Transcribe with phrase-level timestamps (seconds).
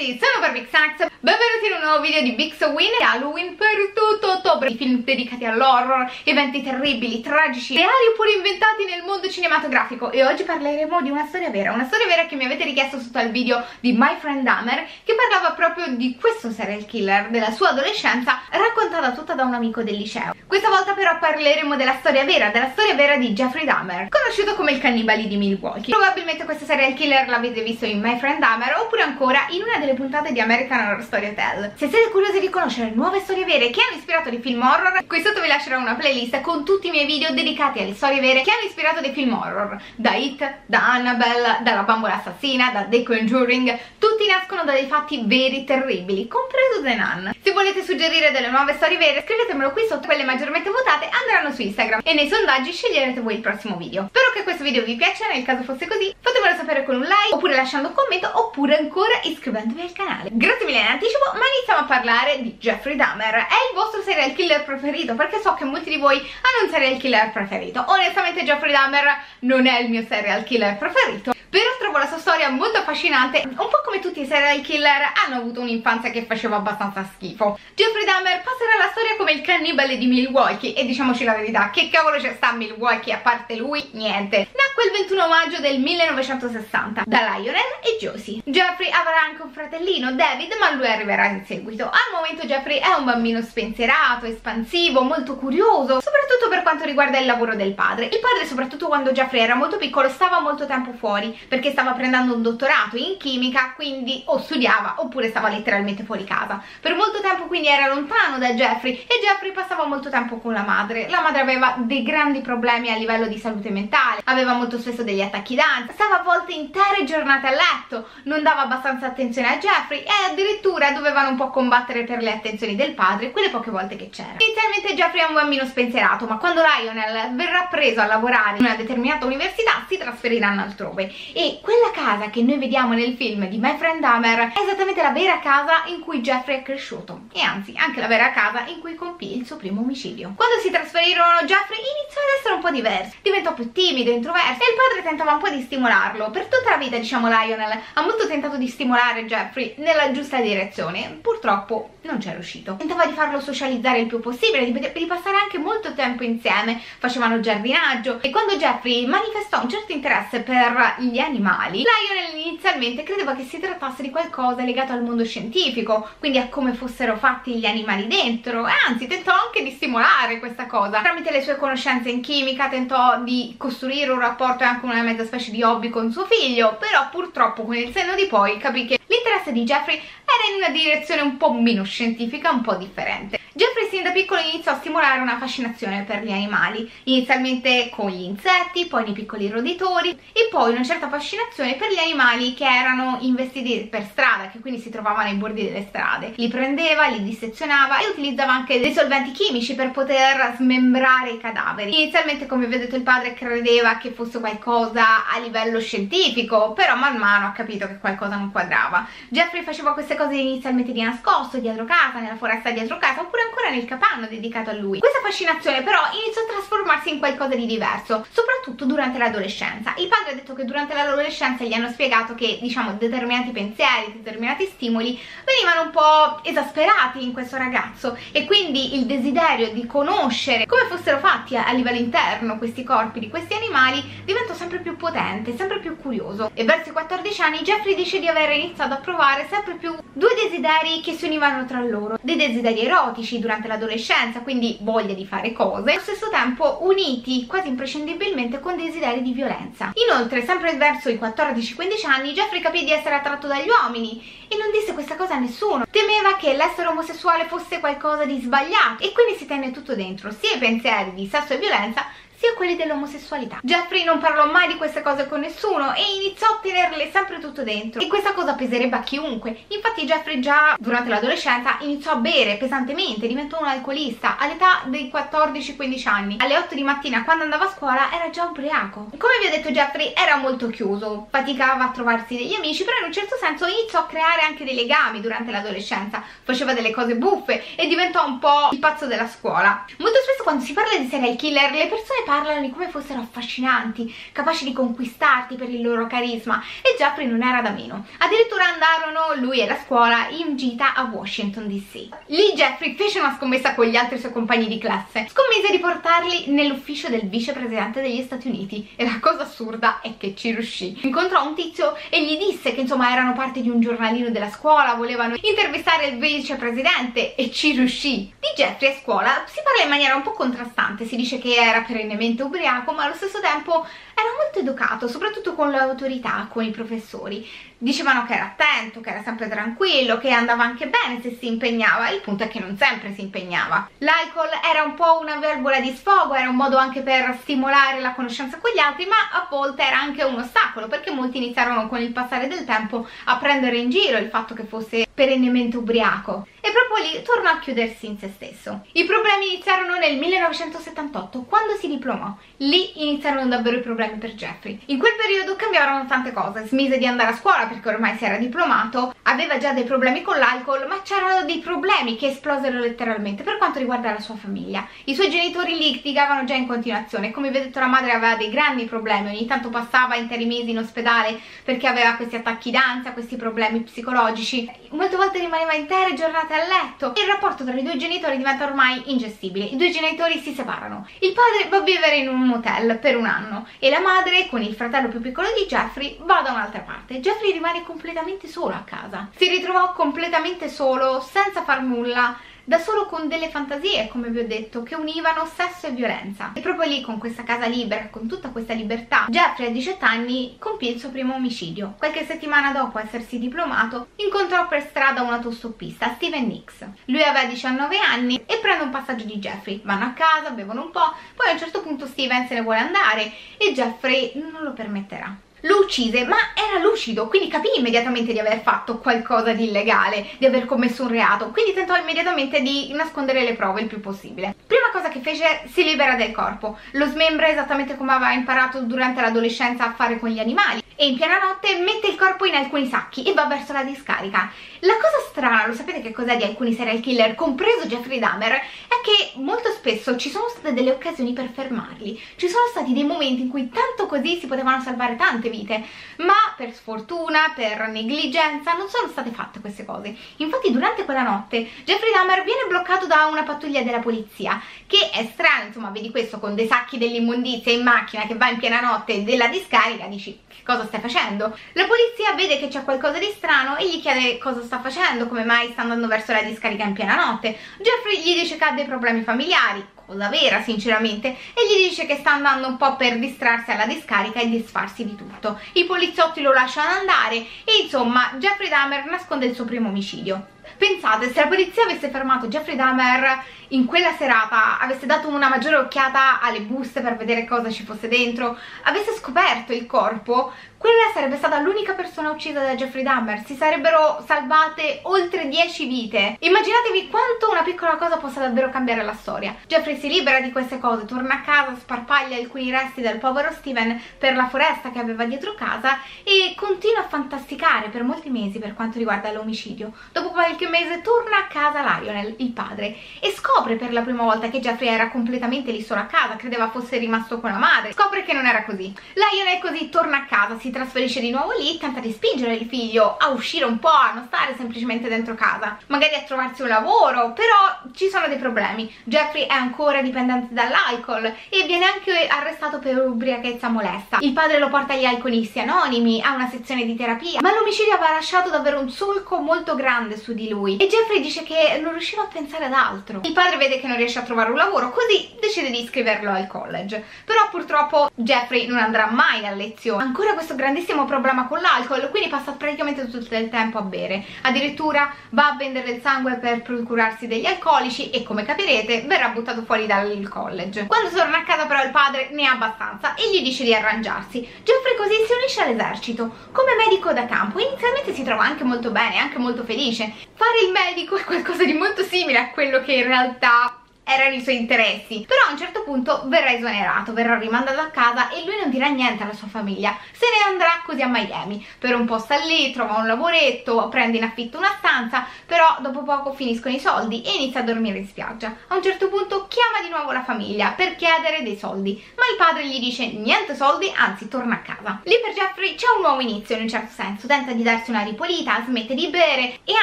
[0.00, 2.88] tutti, sono Barbie Xanax, benvenuti in un nuovo video di Big Win.
[2.98, 9.02] E Halloween per tutto ottobre Film dedicati all'horror, eventi terribili, tragici, reali oppure inventati nel
[9.02, 10.10] mondo cinematografico.
[10.10, 13.18] E oggi parleremo di una storia vera, una storia vera che mi avete richiesto sotto
[13.18, 17.70] al video di My Friend Dahmer Che parlava proprio di questo serial killer, della sua
[17.70, 20.34] adolescenza, raccontata tutta da un amico del liceo.
[20.46, 24.72] Questa volta però parleremo della storia vera, della storia vera di Jeffrey Dahmer, conosciuto come
[24.72, 25.92] il cannibali di Milwaukee.
[25.92, 29.89] Probabilmente questo serial killer l'avete visto in My Friend Dahmer oppure ancora in una delle
[29.94, 31.72] puntate di American Horror Story Hotel.
[31.76, 35.22] Se siete curiosi di conoscere nuove storie vere che hanno ispirato dei film horror, qui
[35.22, 38.50] sotto vi lascerò una playlist con tutti i miei video dedicati alle storie vere che
[38.50, 39.80] hanno ispirato dei film horror.
[39.96, 45.22] Da It, da Annabelle, dalla bambola assassina, da The Conjuring, tutti nascono da dei fatti
[45.24, 47.32] veri terribili, compreso The Nun.
[47.42, 51.62] Se volete suggerire delle nuove storie vere, scrivetemelo qui sotto, quelle maggiormente votate andranno su
[51.62, 54.06] Instagram e nei sondaggi sceglierete voi il prossimo video.
[54.08, 57.34] Spero che questo video vi piaccia, nel caso fosse così fatemelo sapere con un like,
[57.34, 60.30] oppure lasciando un commento, oppure ancora iscrivendovi al canale.
[60.32, 63.34] Grazie mille in anticipo, ma iniziamo a parlare di Jeffrey Dahmer.
[63.34, 65.14] È il vostro serial killer preferito?
[65.14, 67.84] Perché so che molti di voi hanno un serial killer preferito.
[67.88, 69.04] Onestamente Jeffrey Dahmer
[69.40, 73.56] non è il mio serial killer preferito però trovo la sua storia molto affascinante un
[73.56, 77.58] po' come tutti i serial killer hanno avuto un'infanzia che faceva abbastanza schifo.
[77.74, 81.90] Jeffrey Dahmer passerà la storia come il cannibale di Milwaukee e diciamoci la verità che
[81.90, 83.88] cavolo c'è sta a Milwaukee a parte lui?
[83.92, 84.48] niente.
[84.54, 88.42] Nacque il 21 maggio del 1960 da Lionel e Josie.
[88.44, 91.84] Jeffrey avrà anche un fratellino David ma lui arriverà in seguito.
[91.84, 97.26] Al momento Jeffrey è un bambino spensierato, espansivo, molto curioso soprattutto per quanto riguarda il
[97.26, 98.06] lavoro del padre.
[98.06, 102.34] Il padre soprattutto quando Jeffrey era molto piccolo stava molto tempo fuori perché stava prendendo
[102.34, 106.62] un dottorato in chimica quindi o studiava oppure stava letteralmente fuori casa.
[106.80, 110.62] Per molto tempo quindi era lontano da Jeffrey e Jeffrey passava molto tempo con la
[110.62, 111.08] madre.
[111.08, 115.20] La madre aveva dei grandi problemi a livello di salute mentale aveva molto spesso degli
[115.20, 120.00] attacchi d'ansia stava a volte intere giornate a letto non dava abbastanza attenzione a Jeffrey
[120.00, 124.10] e addirittura dovevano un po' combattere per le attenzioni del padre quelle poche volte che
[124.10, 124.36] c'era.
[124.38, 128.76] Inizialmente Jeffrey è un bambino spensierato ma quando Lionel verrà preso a lavorare in una
[128.76, 133.76] determinata università si trasferiranno altrove e quella casa che noi vediamo nel film di My
[133.76, 137.22] Friend Dahmer è esattamente la vera casa in cui Jeffrey è cresciuto.
[137.32, 140.32] E anzi anche la vera casa in cui compì il suo primo omicidio.
[140.36, 143.16] Quando si trasferirono Jeffrey iniziò ad essere un po' diverso.
[143.22, 146.30] Diventò più timido, introverso e il padre tentava un po' di stimolarlo.
[146.30, 151.18] Per tutta la vita diciamo Lionel ha molto tentato di stimolare Jeffrey nella giusta direzione.
[151.20, 152.76] Purtroppo non c'è riuscito.
[152.76, 156.80] Tentava di farlo socializzare il più possibile di, di passare anche molto tempo insieme.
[156.98, 158.20] Facevano giardinaggio.
[158.20, 163.58] E quando Jeffrey manifestò un certo interesse per gli animali Lionel inizialmente credeva che si
[163.58, 168.66] trattasse di qualcosa legato al mondo scientifico quindi a come fossero fatti gli animali dentro
[168.66, 171.00] e anzi tentò anche di stimolare questa cosa.
[171.00, 175.24] Tramite le sue conoscenze in chimica tentò di costruire un rapporto e anche una mezza
[175.24, 178.98] specie di hobby con suo figlio però purtroppo con il senno di poi capì che
[179.06, 183.88] l'interesse di Jeffrey era in una direzione un po' meno scientifica, un po' differente Jeffrey
[183.90, 188.86] sin da piccolo iniziò a stimolare una fascinazione per gli animali, inizialmente con gli insetti,
[188.86, 193.88] poi nei piccoli roditori e poi una certa fascinazione per gli animali che erano investiti
[193.90, 196.32] per strada, che quindi si trovavano ai bordi delle strade.
[196.36, 202.02] Li prendeva, li dissezionava e utilizzava anche dei solventi chimici per poter smembrare i cadaveri.
[202.02, 207.46] Inizialmente, come vedete, il padre credeva che fosse qualcosa a livello scientifico, però man mano
[207.46, 209.08] ha capito che qualcosa non quadrava.
[209.28, 213.70] Jeffrey faceva queste cose inizialmente di nascosto, dietro casa, nella foresta dietro casa, oppure ancora
[213.70, 214.98] nel capanno dedicato a lui.
[214.98, 219.94] Questa fascinazione però iniziò a trasformarsi in qualcosa di diverso, soprattutto durante l'adolescenza.
[219.98, 224.66] Il padre ha detto che durante l'adolescenza gli hanno spiegato che, diciamo, determinati pensieri, determinati
[224.66, 230.86] stimoli venivano un po' esasperati in questo ragazzo e quindi il desiderio di conoscere come
[230.86, 235.78] fossero fatti a livello interno questi corpi di questi animali diventò sempre più potente, sempre
[235.78, 236.50] più curioso.
[236.54, 240.34] E verso i 14 anni Jeffrey dice di aver iniziato a provare sempre più due
[240.34, 245.24] desideri che si univano tra loro, dei desideri erotici amici durante l'adolescenza, quindi voglia di
[245.24, 249.92] fare cose, allo stesso tempo uniti quasi imprescindibilmente con desideri di violenza.
[250.06, 254.70] Inoltre, sempre verso i 14-15 anni, Jeffrey capì di essere attratto dagli uomini e non
[254.72, 255.86] disse questa cosa a nessuno.
[255.90, 260.56] Temeva che l'essere omosessuale fosse qualcosa di sbagliato e quindi si tenne tutto dentro, sia
[260.56, 262.06] i pensieri di sesso e violenza,
[262.40, 263.58] sia quelli dell'omosessualità.
[263.62, 267.62] Jeffrey non parlò mai di queste cose con nessuno e iniziò a tenerle sempre tutto
[267.62, 269.64] dentro e questa cosa peserebbe a chiunque.
[269.68, 276.08] Infatti Jeffrey già durante l'adolescenza iniziò a bere pesantemente, diventò un alcolista all'età dei 14-15
[276.08, 276.36] anni.
[276.40, 279.10] Alle 8 di mattina quando andava a scuola era già ubriaco.
[279.18, 283.04] Come vi ho detto Jeffrey era molto chiuso, faticava a trovarsi degli amici, però in
[283.04, 287.76] un certo senso iniziò a creare anche dei legami durante l'adolescenza, faceva delle cose buffe
[287.76, 289.84] e diventò un po' il pazzo della scuola.
[289.98, 294.14] Molto spesso quando si parla di serial killer le persone parlano di come fossero affascinanti,
[294.30, 298.06] capaci di conquistarti per il loro carisma e Jeffrey non era da meno.
[298.18, 302.08] Addirittura andarono lui e la scuola in gita a Washington DC.
[302.26, 305.26] Lì Jeffrey fece una scommessa con gli altri suoi compagni di classe.
[305.28, 310.36] Scommise di portarli nell'ufficio del vicepresidente degli Stati Uniti e la cosa assurda è che
[310.36, 311.00] ci riuscì.
[311.02, 314.94] Incontrò un tizio e gli disse che insomma erano parte di un giornalino della scuola,
[314.94, 318.32] volevano intervistare il vicepresidente e ci riuscì.
[318.38, 321.80] Di Jeffrey a scuola si parla in maniera un po' contrastante, si dice che era
[321.80, 323.86] perennemente ubriaco ma allo stesso tempo
[324.20, 327.48] era molto educato, soprattutto con l'autorità, con i professori.
[327.78, 332.10] Dicevano che era attento, che era sempre tranquillo, che andava anche bene se si impegnava,
[332.10, 333.88] il punto è che non sempre si impegnava.
[333.98, 338.12] L'alcol era un po' una verbola di sfogo, era un modo anche per stimolare la
[338.12, 342.02] conoscenza con gli altri, ma a volte era anche un ostacolo, perché molti iniziarono con
[342.02, 346.70] il passare del tempo a prendere in giro il fatto che fosse perennemente ubriaco e
[346.70, 348.84] proprio lì tornò a chiudersi in se stesso.
[348.92, 352.34] I problemi iniziarono nel 1978, quando si diplomò.
[352.58, 354.78] Lì iniziarono davvero i problemi per Jeffrey.
[354.86, 358.36] In quel periodo cambiarono tante cose, smise di andare a scuola perché ormai si era
[358.36, 363.56] diplomato, aveva già dei problemi con l'alcol, ma c'erano dei problemi che esplosero letteralmente per
[363.56, 364.86] quanto riguarda la sua famiglia.
[365.04, 368.50] I suoi genitori litigavano già in continuazione, come vi ho detto la madre aveva dei
[368.50, 373.36] grandi problemi, ogni tanto passava interi mesi in ospedale perché aveva questi attacchi d'ansia, questi
[373.36, 374.70] problemi psicologici.
[374.90, 377.12] Molte volte rimaneva intere giornate a letto.
[377.16, 379.66] Il rapporto tra i due genitori diventa ormai ingestibile.
[379.66, 381.06] I due genitori si separano.
[381.20, 384.62] Il padre va a vivere in un motel per un anno e la madre, con
[384.62, 387.20] il fratello più piccolo di Jeffrey, va da un'altra parte.
[387.20, 389.28] Jeffrey rimane completamente solo a casa.
[389.34, 394.46] Si ritrovò completamente solo, senza far nulla da solo con delle fantasie, come vi ho
[394.46, 396.52] detto, che univano sesso e violenza.
[396.54, 400.56] E proprio lì, con questa casa libera, con tutta questa libertà, Jeffrey a 18 anni
[400.58, 401.94] compì il suo primo omicidio.
[401.98, 406.84] Qualche settimana dopo essersi diplomato, incontrò per strada un autostoppista, Steven Nix.
[407.06, 409.80] Lui aveva 19 anni e prende un passaggio di Jeffrey.
[409.84, 412.78] Vanno a casa, bevono un po', poi a un certo punto Steven se ne vuole
[412.78, 418.38] andare e Jeffrey non lo permetterà lo uccise ma era lucido quindi capì immediatamente di
[418.38, 423.42] aver fatto qualcosa di illegale di aver commesso un reato quindi tentò immediatamente di nascondere
[423.42, 424.54] le prove il più possibile.
[424.66, 426.78] Prima cosa che fece si libera del corpo.
[426.92, 431.16] Lo smembra esattamente come aveva imparato durante l'adolescenza a fare con gli animali e in
[431.16, 434.52] piena notte mette il corpo in alcuni sacchi e va verso la discarica
[434.82, 439.00] la cosa strana, lo sapete che cos'è di alcuni serial killer, compreso Jeffrey Dahmer, è
[439.02, 442.18] che molto spesso ci sono state delle occasioni per fermarli.
[442.36, 445.84] Ci sono stati dei momenti in cui tanto così si potevano salvare tante vite,
[446.18, 450.16] ma per sfortuna, per negligenza, non sono state fatte queste cose.
[450.36, 455.28] Infatti durante quella notte Jeffrey Dahmer viene bloccato da una pattuglia della polizia, che è
[455.30, 459.24] strano, insomma, vedi questo con dei sacchi dell'immondizia in macchina che va in piena notte
[459.24, 461.56] della discarica, dici cosa stai facendo?
[461.72, 465.44] La polizia vede che c'è qualcosa di strano e gli chiede cosa sta facendo, come
[465.44, 467.56] mai sta andando verso la discarica in piena notte.
[467.78, 472.16] Jeffrey gli dice che ha dei problemi familiari, cosa vera sinceramente, e gli dice che
[472.16, 475.58] sta andando un po' per distrarsi alla discarica e disfarsi di tutto.
[475.72, 480.58] I poliziotti lo lasciano andare e insomma Jeffrey Dahmer nasconde il suo primo omicidio.
[480.76, 485.76] Pensate, se la polizia avesse fermato Jeffrey Dahmer in quella serata, avesse dato una maggiore
[485.76, 491.36] occhiata alle buste per vedere cosa ci fosse dentro, avesse scoperto il corpo, quella sarebbe
[491.36, 496.36] stata l'unica persona uccisa da Jeffrey Dahmer, si sarebbero salvate oltre 10 vite.
[496.40, 499.54] Immaginatevi quanto una piccola cosa possa davvero cambiare la storia.
[499.66, 504.00] Jeffrey si libera di queste cose, torna a casa, sparpaglia alcuni resti del povero Steven
[504.16, 508.72] per la foresta che aveva dietro casa e continua a fantasticare per molti mesi per
[508.72, 509.92] quanto riguarda l'omicidio.
[510.12, 514.48] Dopo qualche mese torna a casa Lionel, il padre, e scopre per la prima volta
[514.48, 517.92] che Jeffrey era completamente lì solo a casa, credeva fosse rimasto con la madre.
[517.92, 518.90] Scopre che non era così.
[519.12, 523.16] Lionel così torna a casa, si trasferisce di nuovo lì, tenta di spingere il figlio
[523.16, 527.32] a uscire un po', a non stare semplicemente dentro casa, magari a trovarsi un lavoro,
[527.32, 528.92] però ci sono dei problemi.
[529.04, 534.18] Jeffrey è ancora dipendente dall'alcol e viene anche arrestato per ubriachezza molesta.
[534.20, 538.12] Il padre lo porta agli alcolisti anonimi, a una sezione di terapia, ma l'omicidio aveva
[538.12, 542.22] lasciato davvero un solco molto grande su di lui e Jeffrey dice che non riusciva
[542.22, 543.20] a pensare ad altro.
[543.24, 546.46] Il padre vede che non riesce a trovare un lavoro, così decide di iscriverlo al
[546.46, 547.04] college.
[547.24, 550.02] Però purtroppo Jeffrey non andrà mai a lezione.
[550.02, 554.22] Ancora questo grandissimo problema con l'alcol, quindi passa praticamente tutto il tempo a bere.
[554.42, 559.62] Addirittura va a vendere il sangue per procurarsi degli alcolici e come capirete verrà buttato
[559.62, 560.86] fuori dal college.
[560.86, 564.40] Quando torna a casa però il padre ne ha abbastanza e gli dice di arrangiarsi.
[564.62, 567.58] Jeffrey così si unisce all'esercito come medico da campo.
[567.58, 570.12] Inizialmente si trova anche molto bene, anche molto felice.
[570.34, 573.79] Fare il medico è qualcosa di molto simile a quello che in realtà
[574.10, 575.24] erano i suoi interessi.
[575.26, 578.88] Però a un certo punto verrà esonerato, verrà rimandato a casa e lui non dirà
[578.88, 579.96] niente alla sua famiglia.
[580.12, 581.64] Se ne andrà così a Miami.
[581.78, 586.02] Per un po' sta lì, trova un lavoretto, prende in affitto una stanza, però dopo
[586.02, 588.54] poco finiscono i soldi e inizia a dormire in spiaggia.
[588.68, 592.36] A un certo punto chiama di nuovo la famiglia per chiedere dei soldi, ma il
[592.36, 595.00] padre gli dice niente soldi, anzi torna a casa.
[595.04, 598.02] Lì per Jeffrey c'è un nuovo inizio in un certo senso, tenta di darsi una
[598.02, 599.72] ripulita, smette di bere e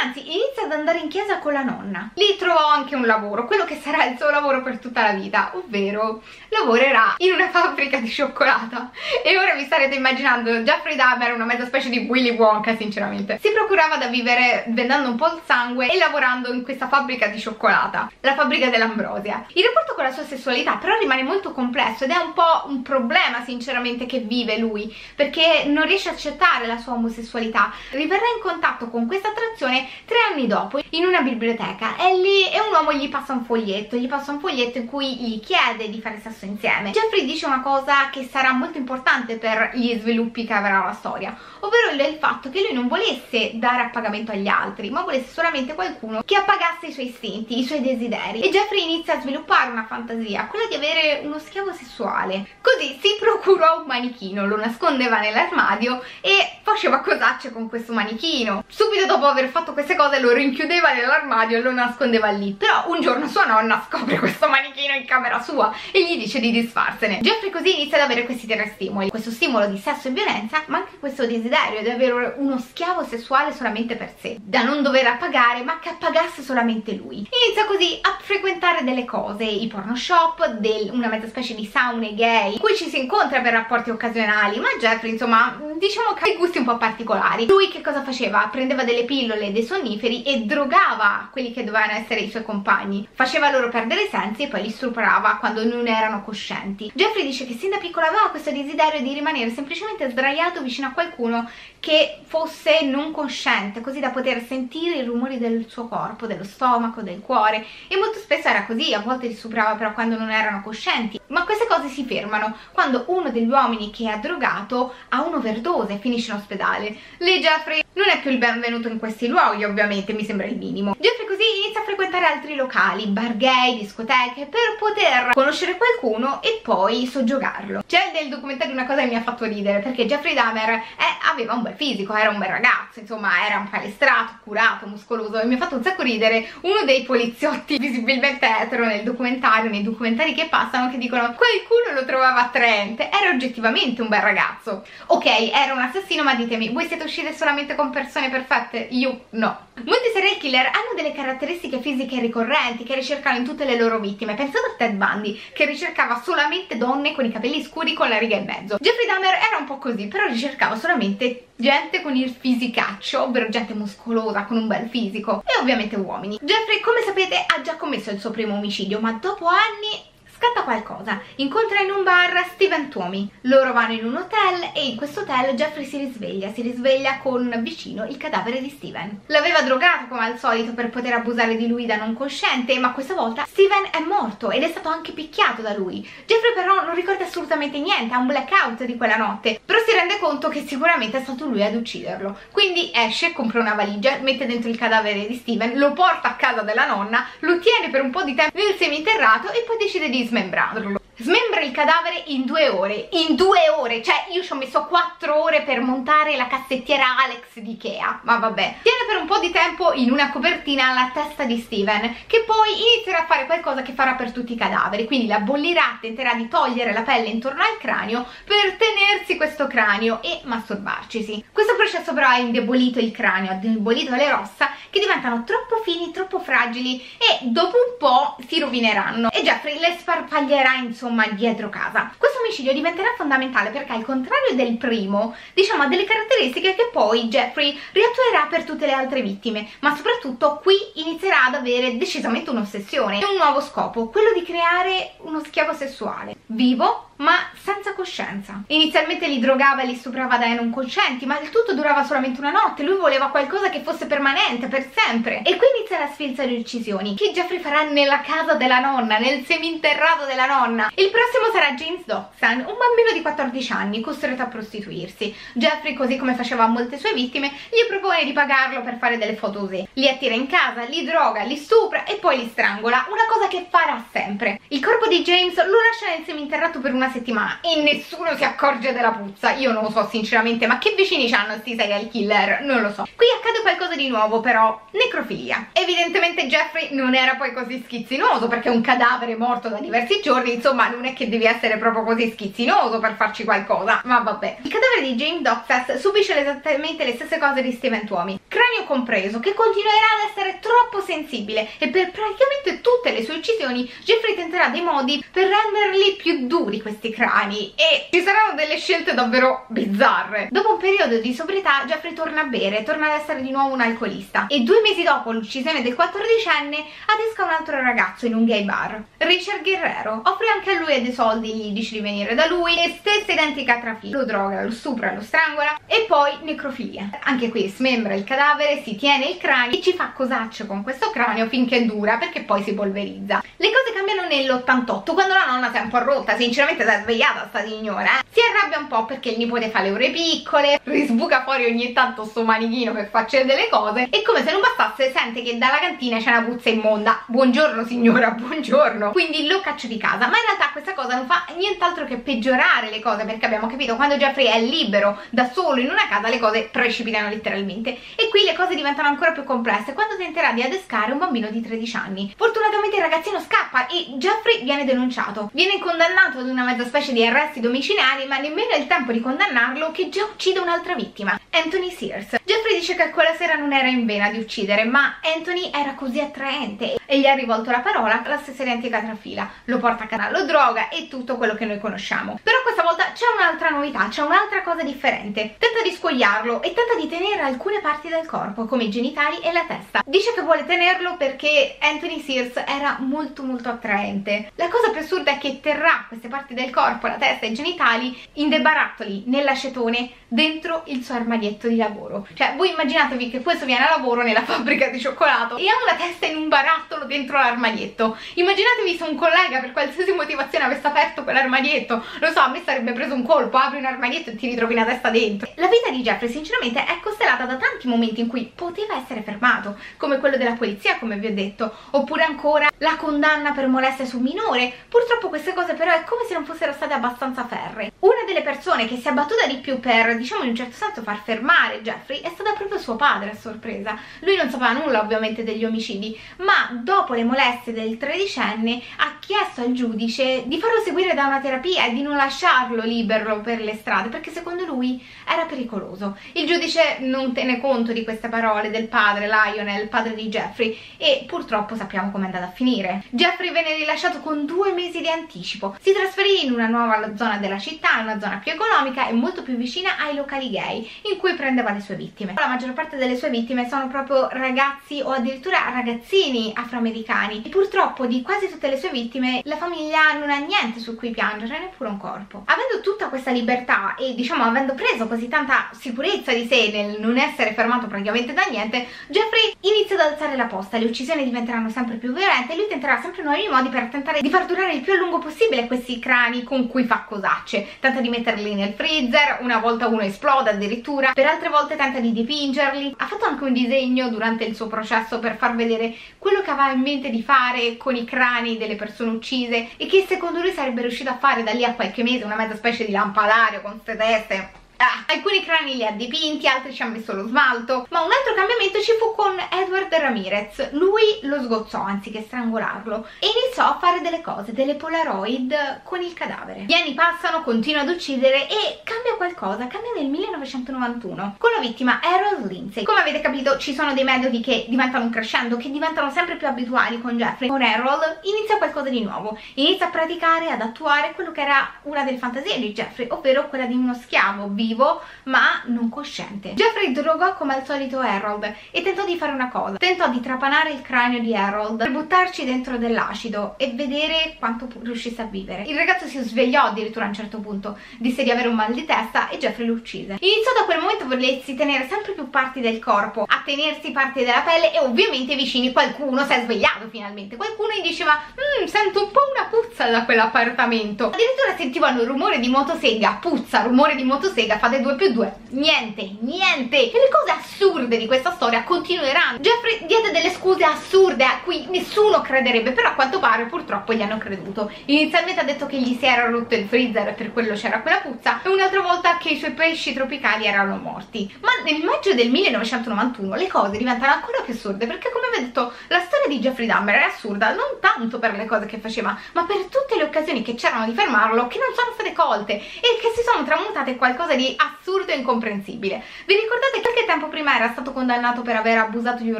[0.03, 2.11] anzi inizia ad andare in chiesa con la nonna.
[2.15, 5.51] Lì trovò anche un lavoro, quello che sarà il suo lavoro per tutta la vita,
[5.53, 8.91] ovvero lavorerà in una fabbrica di cioccolata.
[9.23, 13.39] E ora vi starete immaginando Jeffrey Dahmer, una mezza specie di Willy Wonka sinceramente.
[13.41, 17.39] Si procurava da vivere vendendo un po' il sangue e lavorando in questa fabbrica di
[17.39, 19.45] cioccolata, la fabbrica dell'Ambrosia.
[19.53, 22.81] Il rapporto con la sua sessualità però rimane molto complesso ed è un po' un
[22.81, 27.71] problema sinceramente che vive lui, perché non riesce a accettare la sua omosessualità.
[27.91, 32.59] Riverrà in contatto con questa attrazione tre anni dopo in una biblioteca e lì e
[32.59, 35.99] un uomo gli passa un foglietto, gli passa un foglietto in cui gli chiede di
[36.01, 36.91] fare sesso insieme.
[36.91, 41.37] Jeffrey dice una cosa che sarà molto importante per gli sviluppi che avrà la storia,
[41.59, 45.73] ovvero il fatto che lui non volesse dare a pagamento agli altri, ma volesse solamente
[45.73, 48.41] qualcuno che appagasse i suoi istinti, i suoi desideri.
[48.41, 52.47] E Jeffrey inizia a sviluppare una fantasia, quella di avere uno schiavo sessuale.
[52.61, 58.63] Così si procurò un manichino, lo nascondeva nell'armadio e faceva cosacce con questo manichino.
[58.67, 62.51] Subito dopo aver fatto queste cose lo rinchiudeva nell'armadio e lo nascondeva lì.
[62.51, 66.51] Però un giorno sua nonna scopre questo manichino in camera sua e gli dice di
[66.51, 67.19] disfarsene.
[67.21, 70.77] Jeffrey così inizia ad avere questi tre stimoli, questo stimolo di sesso e violenza, ma
[70.77, 75.63] anche questo desiderio di avere uno schiavo sessuale solamente per sé, da non dover appagare
[75.63, 77.15] ma che appagasse solamente lui.
[77.17, 82.13] Inizia così a frequentare delle cose, i porno shop, del, una mezza specie di saune
[82.13, 86.35] gay, in cui ci si incontra per rapporti occasionali, ma Jeffrey insomma diciamo che ha
[86.37, 87.47] gusti un po' particolari.
[87.47, 88.49] Lui che cosa faceva?
[88.51, 93.51] Prendeva delle pillole, dei sonniferi e drogava quelli che dovevano essere i suoi compagni, faceva
[93.51, 96.91] loro perdere i sensi e poi li stuprava quando non erano coscienti.
[96.95, 100.91] Jeffrey dice che sin da piccolo aveva questo desiderio di rimanere semplicemente sdraiato vicino a
[100.91, 101.47] qualcuno
[101.79, 107.03] che fosse non cosciente, così da poter sentire i rumori del suo corpo, dello stomaco,
[107.03, 110.63] del cuore e molto spesso era così, a volte li stuprava però quando non erano
[110.63, 111.16] coscienti.
[111.27, 115.97] Ma queste cose si fermano quando uno degli uomini che è drogato ha un'overdose e
[115.97, 116.95] finisce in ospedale.
[117.17, 120.95] Lì Jeffrey non è più il benvenuto in questi luoghi, ovviamente, mi sembra il minimo.
[120.99, 126.61] Jeffrey così inizia a frequentare altri locali, bar gay, discoteche, per poter conoscere qualcuno e
[126.63, 127.83] poi soggiogarlo.
[127.85, 130.83] C'è nel documentario una cosa che mi ha fatto ridere, perché Jeffrey Dahmer eh,
[131.29, 135.45] aveva un bel fisico, era un bel ragazzo, insomma, era un palestrato, curato, muscoloso, e
[135.45, 140.33] mi ha fatto un sacco ridere uno dei poliziotti visibilmente etero nel documentario, nei documentari
[140.33, 144.85] che passano, che dicono qualcuno lo trovava attraente, era oggettivamente un bel ragazzo.
[145.07, 148.87] Ok, era un assassino, ma ditemi, voi siete uscite solamente con persone perfette?
[148.91, 149.65] Io no.
[149.83, 154.33] Molti serial killer hanno delle caratteristiche fisiche ricorrenti che ricercano in tutte le loro vittime.
[154.33, 158.37] Pensate a Ted Bundy, che ricercava solamente donne con i capelli scuri con la riga
[158.37, 158.77] in mezzo.
[158.79, 163.73] Jeffrey Dahmer era un po' così, però ricercava solamente gente con il fisicaccio, ovvero gente
[163.73, 166.39] muscolosa con un bel fisico e ovviamente uomini.
[166.41, 171.19] Jeffrey, come sapete, ha già commesso il suo primo omicidio, ma dopo anni scatta qualcosa.
[171.37, 173.29] Incontra in un bar Steven Tuomi.
[173.41, 176.53] Loro vanno in un hotel e in questo hotel Jeffrey si risveglia.
[176.53, 179.21] Si risveglia con vicino il cadavere di Steven.
[179.27, 183.15] L'aveva drogato come al solito per poter abusare di lui da non cosciente, ma questa
[183.15, 186.07] volta Steven è morto ed è stato anche picchiato da lui.
[186.25, 190.19] Jeffrey però non ricorda assolutamente niente, ha un blackout di quella notte, però si rende
[190.19, 192.37] conto che sicuramente è stato lui ad ucciderlo.
[192.51, 196.61] Quindi esce, compra una valigia, mette dentro il cadavere di Steven, lo porta a casa
[196.61, 200.25] della nonna, lo tiene per un po' di tempo nel seminterrato e poi decide di
[200.27, 204.85] smembrato Smembra il cadavere in due ore, in due ore, cioè io ci ho messo
[204.85, 208.75] quattro ore per montare la cassettiera Alex di Ikea, ma vabbè.
[208.83, 212.69] Tiene per un po' di tempo in una copertina la testa di Steven, che poi
[212.93, 216.47] inizierà a fare qualcosa che farà per tutti i cadaveri, quindi la bollirà, tenterà di
[216.47, 221.45] togliere la pelle intorno al cranio per tenersi questo cranio e masturbarcisi.
[221.51, 226.11] Questo processo però ha indebolito il cranio, ha indebolito le ossa che diventano troppo fini,
[226.11, 231.69] troppo fragili e dopo un po' si rovineranno e Jeffrey le sparpaglierà insomma insomma dietro
[231.69, 232.11] casa.
[232.17, 237.27] Questo omicidio diventerà fondamentale perché al contrario del primo, diciamo ha delle caratteristiche che poi
[237.27, 243.19] Jeffrey riattuerà per tutte le altre vittime, ma soprattutto qui inizierà ad avere decisamente un'ossessione
[243.19, 248.63] e un nuovo scopo, quello di creare uno schiavo sessuale, vivo ma senza coscienza.
[248.67, 252.51] Inizialmente li drogava e li stuprava da non coscienti, ma il tutto durava solamente una
[252.51, 255.41] notte, lui voleva qualcosa che fosse permanente, per sempre.
[255.43, 259.43] E qui inizia la sfilza di uccisioni, che Jeffrey farà nella casa della nonna, nel
[259.45, 260.91] seminterrato della nonna.
[260.95, 265.35] Il prossimo sarà James Doxan, un bambino di 14 anni, costretto a prostituirsi.
[265.53, 269.35] Jeffrey, così come faceva a molte sue vittime, gli propone di pagarlo per fare delle
[269.35, 269.87] foto così.
[269.93, 273.67] Li attira in casa, li droga, li stupra e poi li strangola, una cosa che
[273.69, 274.59] farà sempre.
[274.69, 278.93] Il corpo di James lo lascia nel seminterrato per una settimana e nessuno si accorge
[278.93, 279.51] della puzza.
[279.51, 282.61] Io non lo so sinceramente, ma che vicini hanno sti serial killer?
[282.61, 283.07] Non lo so.
[283.15, 285.69] Qui accade qualcosa di nuovo però, necrofilia.
[285.73, 290.53] Evidentemente Jeffrey non era poi così schizzinoso perché è un cadavere morto da diversi giorni,
[290.53, 294.57] insomma non è che devi essere proprio così schizzinoso per farci qualcosa, ma vabbè.
[294.61, 299.39] Il cadavere di James Doxas subisce esattamente le stesse cose di Steven Tuomi, cranio compreso,
[299.39, 304.69] che continuerà ad essere troppo sensibile e per praticamente tutte le sue uccisioni Jeffrey tenterà
[304.69, 310.47] dei modi per renderli più duri questi crani e ci saranno delle scelte davvero bizzarre.
[310.51, 313.81] Dopo un periodo di sobrietà Jeffrey torna a bere, torna ad essere di nuovo un
[313.81, 318.63] alcolista e due mesi dopo l'uccisione del 14enne adesca un altro ragazzo in un gay
[318.63, 319.03] bar.
[319.17, 322.95] Richard Guerrero offre anche a lui dei soldi, gli dice di venire da lui e
[322.97, 327.09] stessa identica trafila, lo droga, lo stupra, lo strangola e poi necrofilia.
[327.23, 328.36] Anche qui smembra il cadavere,
[328.83, 332.61] si tiene il cranio e ci fa cosaccio con questo cranio finché dura perché poi
[332.61, 333.41] si polverizza.
[333.55, 337.01] Le cose cambiano nell'88 quando la nonna si è un po' rotta, sinceramente si è
[337.01, 338.23] svegliata sta signora, eh?
[338.29, 342.25] si arrabbia un po' perché il nipote fa le ore piccole, risbuca fuori ogni tanto
[342.25, 346.19] sto manichino per farci delle cose e come se non bastasse sente che dalla cantina
[346.19, 347.23] c'è una puzza immonda.
[347.25, 349.11] Buongiorno signora, buongiorno.
[349.11, 352.91] Quindi lo caccio di casa, ma in realtà questa cosa non fa nient'altro che peggiorare
[352.91, 356.37] le cose perché abbiamo capito quando Jeffrey è libero da solo in una casa le
[356.37, 361.11] cose precipitano letteralmente e qui le cose diventano ancora più complesse quando tenterà di adescare
[361.11, 362.33] un bambino di 13 anni.
[362.37, 365.49] Fortunatamente il ragazzino scappa e Jeffrey viene denunciato.
[365.53, 369.21] Viene condannato ad una mezza specie di arresti domiciliari ma nemmeno è il tempo di
[369.21, 372.37] condannarlo che già uccide un'altra vittima, Anthony Sears.
[372.43, 376.19] Jeffrey dice che quella sera non era in vena di uccidere ma Anthony era così
[376.19, 379.49] attraente e gli ha rivolto la parola la stessa identica trafila.
[379.65, 382.39] Lo porta a casa, lo droga e tutto quello che noi conosciamo.
[382.41, 385.55] Però questa volta c'è un'altra novità, c'è un'altra cosa differente.
[385.57, 389.51] Tenta di scogliarlo e tenta di tenere alcune parti del corpo come i genitali e
[389.51, 390.01] la testa.
[390.05, 394.51] Dice che vuole tenerlo perché Anthony Sears era molto molto attraente.
[394.55, 397.53] La cosa più assurda è che terrà queste parti del corpo, la testa e i
[397.53, 402.27] genitali in dei barattoli nell'acetone dentro il suo armadietto di lavoro.
[402.33, 405.95] Cioè voi immaginatevi che questo viene a lavoro nella fabbrica di cioccolato e ha una
[405.95, 408.17] testa in un barattolo dentro l'armadietto.
[408.35, 412.91] Immaginatevi se un collega per qualsiasi motivazione avesse aperto quell'armadietto, lo so, a me sarebbe
[412.91, 415.49] preso un colpo, apri un armadietto e ti ritrovi una testa dentro.
[415.55, 419.77] La vita di Jeffrey sinceramente è costellata da tanti momenti in cui poteva essere fermato,
[419.97, 424.19] come quello della polizia come vi ho detto, oppure ancora la condanna per molestia su
[424.19, 424.71] minore.
[424.89, 427.91] Purtroppo queste cose però è come se non fossero state abbastanza ferre.
[427.99, 431.01] Una delle persone che si è battuta di più per diciamo in un certo senso
[431.01, 433.97] far fermare Jeffrey è stata proprio suo padre a sorpresa.
[434.19, 439.61] Lui non sapeva nulla ovviamente degli omicidi, ma dopo le molestie del tredicenne ha chiesto
[439.61, 443.75] al giudice di farlo seguire da una terapia e di non lasciarlo libero per le
[443.75, 446.17] strade perché secondo lui era pericoloso.
[446.33, 451.25] Il giudice non tenne conto di queste parole del padre Lionel, padre di Jeffrey e
[451.27, 453.03] purtroppo sappiamo come è andata a finire.
[453.09, 455.75] Jeffrey venne rilasciato con due mesi di anticipo.
[455.81, 459.55] Si trasferì in una nuova zona della città, una zona più economica e molto più
[459.55, 462.33] vicina ai locali gay in cui prendeva le sue vittime.
[462.35, 468.05] La maggior parte delle sue vittime sono proprio ragazzi o addirittura ragazzini afroamericani e purtroppo
[468.05, 471.89] di quasi tutte le sue vittime la famiglia non ha niente su cui piangere, neppure
[471.89, 472.43] un corpo.
[472.45, 477.17] Avendo tutta questa libertà e diciamo avendo preso così tanta sicurezza di sé nel non
[477.17, 481.95] essere fermato praticamente da niente, Jeffrey inizia ad alzare la posta, le uccisioni diventeranno sempre
[481.95, 484.93] più violente e lui tenterà sempre nuovi modi per tentare di far durare il più
[484.93, 487.67] a lungo possibile questi crani con cui fa cosacce.
[487.79, 492.11] Tenta di metterli nel freezer, una volta uno esplode addirittura, per altre volte tenta di
[492.13, 492.95] dipingerli.
[492.97, 496.71] Ha fatto anche un disegno durante il suo processo per far vedere quello che aveva
[496.71, 500.81] in mente di fare con i crani delle persone uccise e che secondo lui sarebbe
[500.81, 503.95] riuscito a fare da lì a qualche mese, una mezza specie di lampadario con queste
[503.95, 508.11] teste Ah, alcuni crani li ha dipinti, altri ci ha messo lo smalto, ma un
[508.11, 510.71] altro cambiamento ci fu con Edward Ramirez.
[510.73, 516.13] Lui lo sgozzò anziché strangolarlo e iniziò a fare delle cose, delle polaroid con il
[516.13, 516.65] cadavere.
[516.65, 521.99] Gli anni passano, continua ad uccidere e cambia qualcosa, cambia nel 1991 con la vittima
[522.03, 522.83] Errol Lindsay.
[522.83, 527.01] Come avete capito ci sono dei metodi che diventano crescendo, che diventano sempre più abituali
[527.01, 527.49] con Jeffrey.
[527.49, 532.03] Con Errol inizia qualcosa di nuovo, inizia a praticare, ad attuare quello che era una
[532.03, 536.53] delle fantasie di Jeffrey, ovvero quella di uno schiavo vivo ma non cosciente.
[536.53, 540.71] Jeffrey drogò come al solito Harold e tentò di fare una cosa, tentò di trapanare
[540.71, 545.63] il cranio di Harold per buttarci dentro dell'acido e vedere quanto riuscisse a vivere.
[545.63, 548.85] Il ragazzo si svegliò addirittura a un certo punto, disse di avere un mal di
[548.85, 550.17] testa e Jeffrey lo uccise.
[550.19, 554.23] Iniziò da quel momento a volersi tenere sempre più parti del corpo, a tenersi parti
[554.23, 559.05] della pelle e ovviamente vicini qualcuno si è svegliato finalmente, qualcuno gli diceva mmm sento
[559.05, 564.56] un po' una puzza da quell'appartamento addirittura sentivano rumore di motosega puzza, rumore di motosega,
[564.57, 566.77] fate 2 più 2 niente, niente.
[566.77, 569.39] E le cose assurde di questa storia continueranno.
[569.39, 574.01] Jeffrey diede delle scuse assurde a cui nessuno crederebbe però a quanto pare purtroppo gli
[574.01, 574.71] hanno creduto.
[574.85, 577.97] Inizialmente ha detto che gli si era rotto il freezer e per quello c'era quella
[577.97, 581.33] puzza e un'altra volta che i suoi pesci tropicali erano morti.
[581.41, 585.45] Ma nel maggio del 1991 le cose diventano ancora più assurde perché come vi ho
[585.45, 589.17] detto la storia di Jeffrey Dahmer è assurda non tanto per le cose che faceva
[589.33, 592.99] ma per tutte le occasioni che c'erano di fermarlo che non sono state colte e
[593.01, 597.27] che si sono tramutate in qualcosa di assurdo e incomprensibile vi ricordate che qualche tempo
[597.27, 599.39] prima era stato condannato per aver abusato di un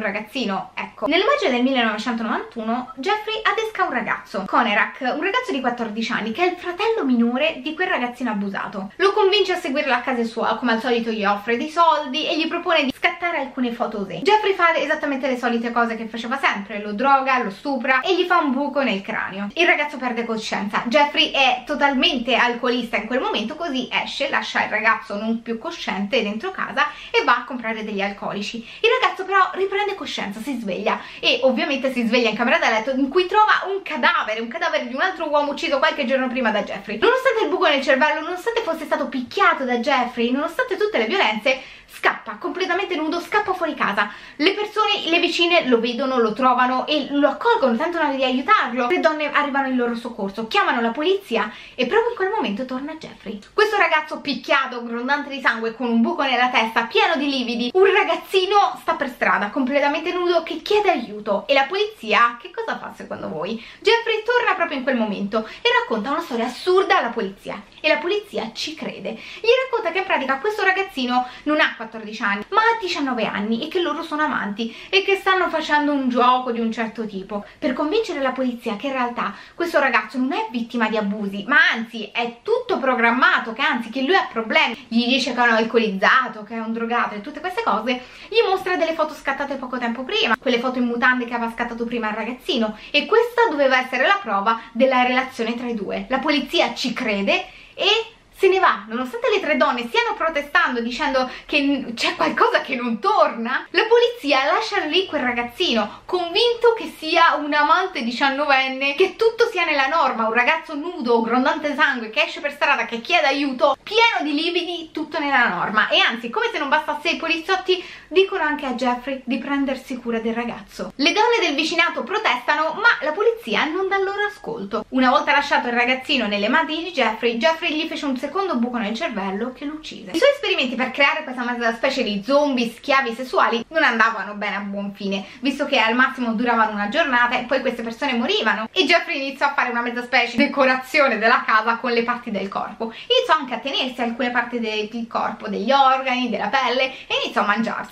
[0.00, 0.72] ragazzino?
[0.74, 6.32] ecco nel maggio del 1991 Jeffrey adesca un ragazzo Conerak un ragazzo di 14 anni
[6.32, 10.24] che è il fratello minore di quel ragazzino abusato lo convince a seguirlo a casa
[10.24, 13.98] sua come al solito gli offre dei soldi e gli propone di scattare alcune foto
[13.98, 18.16] usate Jeffrey fa esattamente le solite cose che faceva sempre lo droga, lo stupra e
[18.16, 19.48] gli fa un buco nel cranio.
[19.54, 20.84] Il ragazzo perde coscienza.
[20.86, 26.22] Jeffrey è totalmente alcolista in quel momento così esce, lascia il ragazzo non più cosciente
[26.22, 28.56] dentro casa e va a comprare degli alcolici.
[28.80, 32.90] Il ragazzo però riprende coscienza, si sveglia e ovviamente si sveglia in camera da letto
[32.90, 36.50] in cui trova un cadavere, un cadavere di un altro uomo ucciso qualche giorno prima
[36.50, 36.98] da Jeffrey.
[36.98, 41.60] Nonostante il buco nel cervello, nonostante fosse stato picchiato da Jeffrey nonostante tutte le violenze
[41.90, 44.10] scappa completamente nudo, scappa fuori casa.
[44.36, 48.88] Le persone, le vicine lo vedono, lo trovano e lo accolgono, tentano di aiutarlo.
[48.88, 52.94] Le donne arrivano in loro soccorso, chiamano la polizia e proprio in quel momento torna
[52.96, 53.40] Jeffrey.
[53.52, 57.92] Questo ragazzo picchiato, grondante di sangue, con un buco nella testa, pieno di lividi, un
[57.92, 61.46] ragazzino sta per strada, completamente nudo, che chiede aiuto.
[61.46, 63.62] E la polizia, che cosa fa secondo voi?
[63.80, 67.62] Jeffrey torna proprio in quel momento e racconta una storia assurda alla polizia.
[67.80, 69.10] E la polizia ci crede.
[69.10, 73.64] Gli racconta che in pratica questo ragazzino non ha 14 anni ma ha 19 anni
[73.64, 77.44] e che loro sono amanti e che stanno facendo un gioco di un certo tipo
[77.58, 81.56] per convincere la polizia che in realtà questo ragazzo non è vittima di abusi ma
[81.72, 84.86] anzi è tutto programmato che anzi che lui ha problemi.
[84.88, 88.42] Gli dice che è un alcolizzato che è un drogato e tutte queste cose gli
[88.48, 92.10] mostra delle foto scattate poco tempo prima quelle foto in mutande che aveva scattato prima
[92.10, 96.06] il ragazzino e questa doveva essere la prova della relazione tra i due.
[96.08, 101.28] La polizia ci crede e se ne va, nonostante le tre donne stiano protestando dicendo
[101.44, 107.34] che c'è qualcosa che non torna, la polizia lascia lì quel ragazzino, convinto che sia
[107.34, 112.40] un amante diciannovenne, che tutto sia nella norma, un ragazzo nudo, grondante sangue, che esce
[112.40, 115.88] per strada, che chiede aiuto, pieno di lividi, tutto nella norma.
[115.88, 120.18] E anzi, come se non bastasse, i poliziotti dicono anche a Jeffrey di prendersi cura
[120.18, 120.92] del ragazzo.
[120.96, 124.84] Le donne del vicinato protestano, ma la polizia non dà loro ascolto.
[124.90, 128.78] Una volta lasciato il ragazzino nelle mani di Jeffrey, Jeffrey gli fece un secondo buco
[128.78, 130.10] nel cervello che lo uccise.
[130.12, 134.60] I suoi esperimenti per creare questa specie di zombie schiavi sessuali non andavano bene a
[134.60, 138.68] buon fine, visto che al massimo duravano una giornata e poi queste persone morivano.
[138.72, 142.30] E Jeffrey iniziò a fare una mezza specie di decorazione della casa con le parti
[142.30, 142.84] del corpo.
[142.84, 147.46] Iniziò anche a tenersi alcune parti del corpo, degli organi, della pelle e iniziò a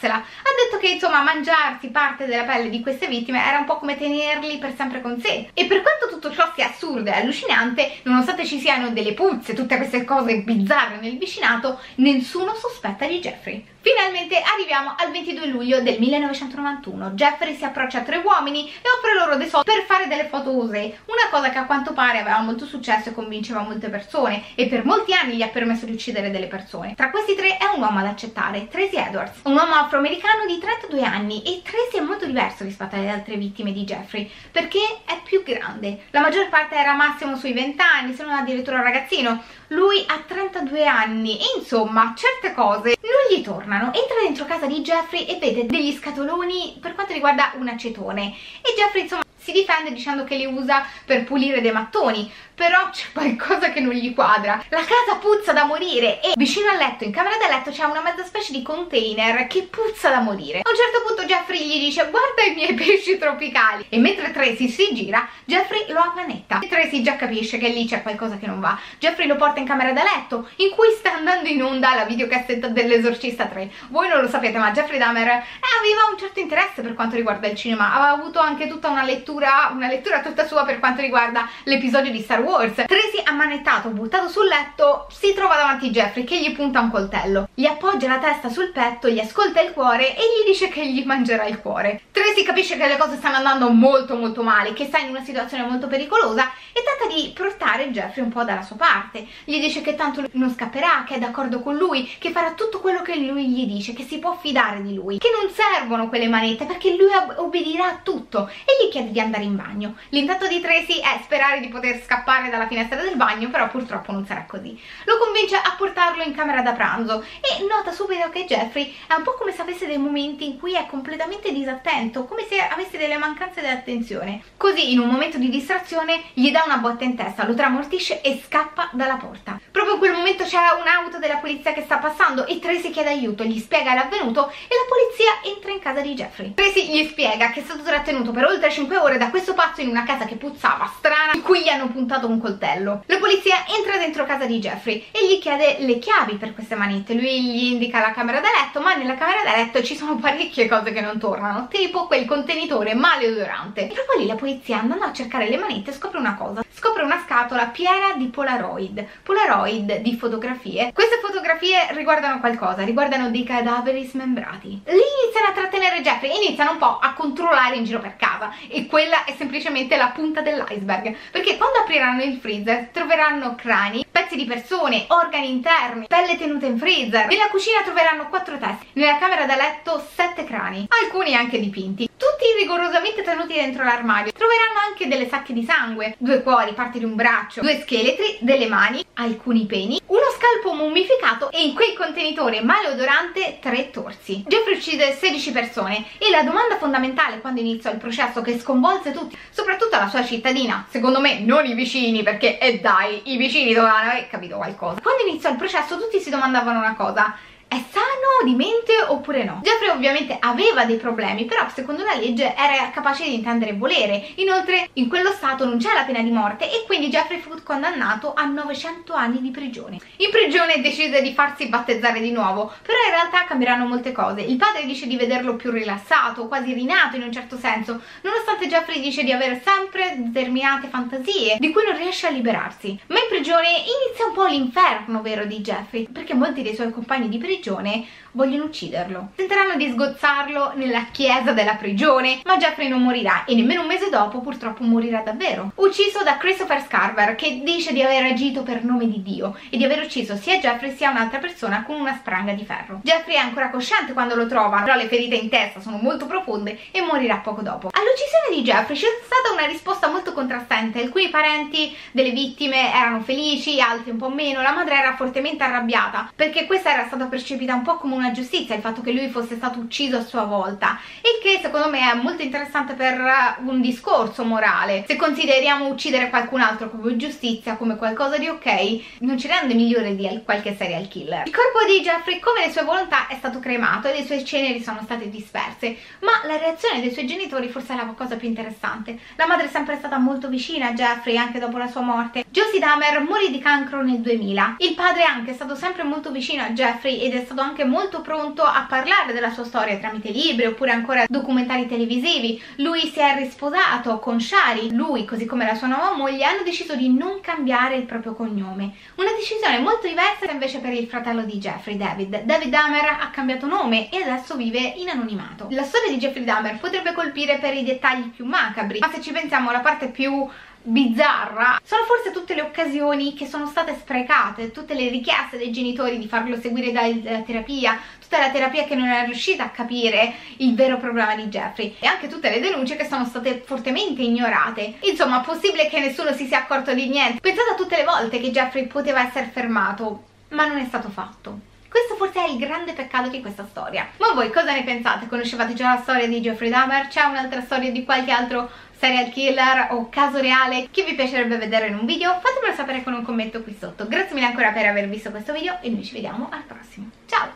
[0.07, 0.15] mangiarsela.
[0.15, 3.99] Ha detto che insomma mangiarsi parte della pelle di queste vittime era un po' come
[3.99, 5.51] tenerli per sempre con sé.
[5.53, 9.77] E per quanto tutto ciò sia assurdo e allucinante, nonostante ci siano delle puzze, tutte
[9.77, 13.65] queste cose cose bizzarre nel vicinato, nessuno sospetta di Jeffrey.
[13.87, 17.11] Finalmente arriviamo al 22 luglio del 1991.
[17.11, 20.51] Jeffrey si approccia a tre uomini e offre loro dei soldi per fare delle foto
[20.51, 24.67] usate, una cosa che a quanto pare aveva molto successo e convinceva molte persone e
[24.67, 26.97] per molti anni gli ha permesso di uccidere delle persone.
[26.97, 31.05] Tra questi tre è un uomo ad accettare, Tracy Edwards, un uomo afroamericano di 32
[31.05, 35.45] anni e Tracy è molto diverso rispetto alle altre vittime di Jeffrey perché è più
[35.45, 36.07] grande.
[36.11, 39.45] La maggior parte era massimo sui 20 anni, se non addirittura un ragazzino.
[39.69, 43.87] Lui ha 32 anni e insomma certe cose non gli tornano.
[43.87, 48.35] Entra dentro casa di Jeffrey e vede degli scatoloni per quanto riguarda un acetone.
[48.63, 53.13] E Jeffrey insomma si difende dicendo che li usa per pulire dei mattoni però c'è
[53.13, 54.65] qualcosa che non gli quadra.
[54.71, 58.01] La casa puzza da morire e vicino al letto, in camera da letto c'è una
[58.01, 60.61] mezza specie di container che puzza da morire.
[60.63, 63.85] A un certo punto Jeffrey gli dice guarda i miei pesci tropicali.
[63.91, 68.01] E mentre Tracy si gira Jeffrey lo appanetta e Tracy già capisce che lì c'è
[68.01, 68.79] qualcosa che non va.
[68.99, 72.69] Jeffrey lo porta in camera da letto in cui sta andando in onda la videocassetta
[72.69, 77.17] dell'esorcista 3 voi non lo sapete ma Jeffrey Dahmer aveva un certo interesse per quanto
[77.17, 77.93] riguarda il cinema.
[77.93, 82.11] Aveva avuto anche tutta una lettura lettura, una lettura tutta sua per quanto riguarda l'episodio
[82.11, 82.75] di Star Wars.
[82.75, 87.49] Tracy ammanettato, buttato sul letto, si trova davanti Jeffrey che gli punta un coltello.
[87.55, 91.05] Gli appoggia la testa sul petto, gli ascolta il cuore e gli dice che gli
[91.05, 92.01] mangerà il cuore.
[92.11, 95.65] Tracy capisce che le cose stanno andando molto molto male, che sta in una situazione
[95.65, 99.27] molto pericolosa e tenta di portare Jeffrey un po' dalla sua parte.
[99.45, 103.03] Gli dice che tanto non scapperà, che è d'accordo con lui, che farà tutto quello
[103.03, 106.65] che lui gli dice, che si può fidare di lui, che non servono quelle manette
[106.65, 109.97] perché lui obbedirà a tutto e gli chiede di andare in bagno.
[110.11, 114.27] L'intento di Tracy è sperare di poter scappare dalla finestra del bagno, però purtroppo non
[114.27, 114.81] sarà così.
[115.05, 119.23] Lo convince a portarlo in camera da pranzo e nota subito che Jeffrey è un
[119.23, 123.17] po' come se avesse dei momenti in cui è completamente disattento, come se avesse delle
[123.17, 124.43] mancanze di attenzione.
[124.57, 128.41] Così in un momento di distrazione gli dà una botta in testa, lo tramortisce e
[128.45, 129.61] scappa dalla porta.
[129.71, 133.45] Proprio in quel momento c'è un'auto della polizia che sta passando e Tracy chiede aiuto,
[133.45, 136.55] gli spiega l'avvenuto e la polizia entra in casa di Jeffrey.
[136.55, 139.89] Tracy gli spiega che è stato trattenuto per oltre 5 ore da questo pazzo in
[139.89, 143.03] una casa che puzzava strana, in cui gli hanno puntato un coltello.
[143.07, 147.15] La polizia entra dentro casa di Jeffrey e gli chiede le chiavi per queste manette.
[147.15, 150.69] Lui gli indica la camera da letto, ma nella camera da letto ci sono parecchie
[150.69, 153.89] cose che non tornano, tipo quel contenitore maleodorante.
[153.89, 156.65] E proprio lì la polizia andando a cercare le manette scopre una cosa.
[156.79, 159.03] Scopre una scatola piena di Polaroid.
[159.23, 160.93] Polaroid di fotografie.
[160.93, 164.83] Queste fotografie riguardano qualcosa, riguardano dei cadaveri smembrati.
[164.85, 168.87] Lì iniziano a trattenere Jeffrey iniziano un po' a controllare in giro per casa e
[168.87, 174.45] quella è semplicemente la punta dell'iceberg perché quando apriranno il freezer troveranno crani, pezzi di
[174.45, 177.27] persone, organi interni, pelle tenuta in freezer.
[177.27, 182.45] Nella cucina troveranno quattro testi, nella camera da letto sette crani, alcuni anche dipinti, tutti
[182.59, 184.33] rigorosamente tenuti dentro l'armadio.
[184.33, 188.67] Troveranno anche delle sacche di sangue, due cuori, parti di un braccio, due scheletri, delle
[188.67, 194.45] mani, alcuni peni, uno scalpo mummificato e in quel contenitore maleodorante tre torsi.
[194.47, 199.37] Jeffrey uccide 16 persone e la domanda fondamentale quando iniziò il processo che sconvolse tutti,
[199.51, 203.73] soprattutto la sua cittadina, secondo me non i vicini perché e eh dai, i vicini
[203.73, 205.01] dovevano aver capito qualcosa.
[205.01, 207.37] Quando iniziò il processo tutti si domandavano una cosa,
[207.69, 209.61] è sano di mente oppure no?
[209.63, 214.25] Jeffrey ovviamente aveva dei problemi, però secondo la legge era capace di intendere volere.
[214.37, 218.35] Inoltre in quello stato non c'è la pena di morte e quindi Jeffrey fu condannato
[218.35, 219.99] a 900 anni di prigione.
[220.19, 224.43] In prigione decise di farsi battezzare di nuovo, però in realtà cambieranno molte cose.
[224.43, 229.01] Il padre dice di vederlo più rilassato, quasi rinato in un certo senso, nonostante Jeffrey
[229.01, 232.99] dice di avere sempre determinate fantasie di cui non riesce a liberarsi.
[233.09, 237.29] Ma in prigione inizia un po' l'inferno vero di Jeffrey, perché molti dei suoi compagni
[237.29, 239.31] di prigione prigione vogliono ucciderlo.
[239.35, 244.11] Tenteranno di sgozzarlo nella chiesa della prigione, ma Jeffrey non morirà e nemmeno un mese
[244.11, 245.73] dopo purtroppo morirà davvero.
[245.77, 249.85] Ucciso da Christopher Scarver che dice di aver agito per nome di Dio e di
[249.85, 253.01] aver ucciso sia Jeffrey sia un'altra persona con una spranga di ferro.
[253.03, 256.79] Jeffrey è ancora cosciente quando lo trovano, però le ferite in testa sono molto profonde
[256.91, 257.89] e morirà poco dopo.
[257.91, 263.81] All'uccisione di Jeffrey c'è stata una risposta molto contrastante, alcuni parenti delle vittime erano felici,
[263.81, 267.83] altri un po' meno, la madre era fortemente arrabbiata perché questa era stata percepita un
[267.83, 271.43] po' come una giustizia il fatto che lui fosse stato ucciso a sua volta il
[271.43, 273.21] che secondo me è molto interessante per
[273.65, 275.05] un discorso morale.
[275.07, 280.17] Se consideriamo uccidere qualcun altro come giustizia come qualcosa di ok non ci rende migliore
[280.17, 281.47] di qualche serial killer.
[281.47, 284.83] Il corpo di Jeffrey come le sue volontà è stato cremato e le sue ceneri
[284.83, 285.97] sono state disperse.
[286.21, 289.19] Ma la reazione dei suoi genitori forse è la cosa più interessante.
[289.37, 292.45] La madre è sempre stata molto vicina a Jeffrey anche dopo la sua morte.
[292.49, 296.63] Josie Dahmer morì di cancro nel 2000 il padre anche è stato sempre molto vicino
[296.63, 300.67] a Jeffrey ed è stato anche molto pronto a parlare della sua storia tramite libri
[300.67, 302.63] oppure ancora documentari televisivi.
[302.77, 306.95] Lui si è risposato con Shari, lui così come la sua nuova moglie hanno deciso
[306.95, 308.95] di non cambiare il proprio cognome.
[309.17, 312.43] Una decisione molto diversa invece per il fratello di Jeffrey, David.
[312.43, 315.69] David Dahmer ha cambiato nome e adesso vive in anonimato.
[315.71, 319.33] La storia di Jeffrey Dahmer potrebbe colpire per i dettagli più macabri, ma se ci
[319.33, 320.49] pensiamo la parte più
[320.87, 326.17] bizzarra sono forse tutte le occasioni che sono state sprecate tutte le richieste dei genitori
[326.19, 330.75] di farlo seguire dalla terapia tutta la terapia che non è riuscita a capire il
[330.75, 335.41] vero problema di Jeffrey e anche tutte le denunce che sono state fortemente ignorate insomma
[335.41, 338.87] possibile che nessuno si sia accorto di niente pensate a tutte le volte che Jeffrey
[338.87, 343.41] poteva essere fermato ma non è stato fatto questo forse è il grande peccato di
[343.41, 344.07] questa storia.
[344.19, 345.29] Ma voi cosa ne pensate?
[345.29, 347.09] Conoscevate già la storia di Jeffrey Dahmer?
[347.09, 348.69] C'è un'altra storia di qualche altro
[348.99, 352.39] serial killer o caso reale che vi piacerebbe vedere in un video?
[352.41, 354.07] Fatemelo sapere con un commento qui sotto.
[354.09, 357.11] Grazie mille ancora per aver visto questo video e noi ci vediamo al prossimo.
[357.27, 357.45] Ciao!